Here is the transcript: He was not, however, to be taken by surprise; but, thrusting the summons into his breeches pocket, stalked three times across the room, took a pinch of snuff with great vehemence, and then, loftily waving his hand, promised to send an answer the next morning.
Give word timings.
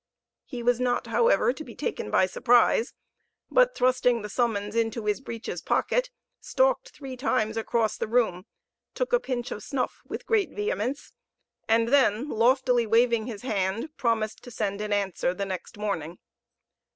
He 0.45 0.63
was 0.63 0.79
not, 0.79 1.05
however, 1.05 1.53
to 1.53 1.63
be 1.63 1.75
taken 1.75 2.09
by 2.09 2.25
surprise; 2.25 2.95
but, 3.51 3.75
thrusting 3.75 4.23
the 4.23 4.29
summons 4.29 4.75
into 4.75 5.05
his 5.05 5.21
breeches 5.21 5.61
pocket, 5.61 6.09
stalked 6.39 6.89
three 6.89 7.15
times 7.15 7.55
across 7.55 7.97
the 7.97 8.07
room, 8.07 8.47
took 8.95 9.13
a 9.13 9.19
pinch 9.19 9.51
of 9.51 9.61
snuff 9.61 10.01
with 10.03 10.25
great 10.25 10.49
vehemence, 10.53 11.13
and 11.69 11.89
then, 11.89 12.27
loftily 12.29 12.87
waving 12.87 13.27
his 13.27 13.43
hand, 13.43 13.95
promised 13.95 14.43
to 14.43 14.49
send 14.49 14.81
an 14.81 14.91
answer 14.91 15.35
the 15.35 15.45
next 15.45 15.77
morning. 15.77 16.17